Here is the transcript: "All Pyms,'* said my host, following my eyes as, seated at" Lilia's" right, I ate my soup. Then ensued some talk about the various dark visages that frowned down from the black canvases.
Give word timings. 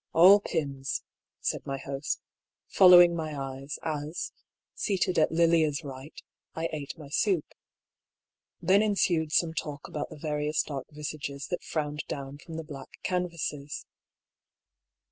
"All 0.13 0.39
Pyms,'* 0.41 1.03
said 1.41 1.63
my 1.63 1.77
host, 1.77 2.21
following 2.67 3.15
my 3.15 3.39
eyes 3.39 3.77
as, 3.83 4.31
seated 4.73 5.19
at" 5.19 5.31
Lilia's" 5.31 5.83
right, 5.83 6.19
I 6.55 6.69
ate 6.73 6.97
my 6.97 7.09
soup. 7.09 7.45
Then 8.59 8.81
ensued 8.81 9.31
some 9.31 9.53
talk 9.53 9.87
about 9.87 10.09
the 10.09 10.17
various 10.17 10.63
dark 10.63 10.87
visages 10.89 11.45
that 11.51 11.63
frowned 11.63 12.03
down 12.07 12.39
from 12.39 12.55
the 12.57 12.63
black 12.63 12.89
canvases. 13.03 13.85